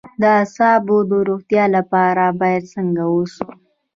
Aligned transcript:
د 0.21 0.23
اعصابو 0.39 0.97
د 1.09 1.11
روغتیا 1.29 1.63
لپاره 1.75 2.23
باید 2.41 2.63
څنګه 2.75 3.03
اوسم؟ 3.15 3.49